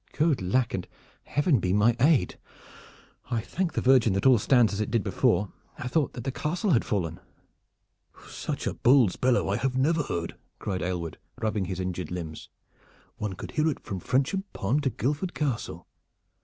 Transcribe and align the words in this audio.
"Good 0.13 0.41
lack, 0.41 0.73
and 0.73 0.87
Heaven 1.25 1.59
be 1.59 1.73
my 1.73 1.95
aid! 1.99 2.39
I 3.29 3.39
thank 3.39 3.73
the 3.73 3.81
Virgin 3.83 4.13
that 4.13 4.25
all 4.25 4.39
stands 4.39 4.73
as 4.73 4.81
it 4.81 4.89
did 4.89 5.03
before. 5.03 5.53
I 5.77 5.87
thought 5.87 6.13
that 6.13 6.23
the 6.23 6.31
castle 6.31 6.71
had 6.71 6.83
fallen." 6.83 7.19
"Such 8.27 8.65
a 8.65 8.73
bull's 8.73 9.15
bellow 9.15 9.47
I 9.49 9.57
have 9.57 9.77
never 9.77 10.01
heard," 10.01 10.33
cried 10.57 10.81
Aylward, 10.81 11.19
rubbing 11.39 11.65
his 11.65 11.79
injured 11.79 12.09
limbs. 12.09 12.49
"One 13.17 13.33
could 13.33 13.51
hear 13.51 13.69
it 13.69 13.81
from 13.83 13.99
Frensham 13.99 14.43
Pond 14.53 14.81
to 14.81 14.89
Guildford 14.89 15.35
Castle. 15.35 15.85